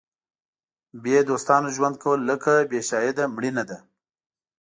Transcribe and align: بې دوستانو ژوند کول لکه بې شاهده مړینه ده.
بې 1.03 1.17
دوستانو 1.29 1.69
ژوند 1.75 1.95
کول 2.03 2.19
لکه 2.29 2.53
بې 2.69 2.79
شاهده 2.89 3.23
مړینه 3.35 3.63
ده. 3.69 3.77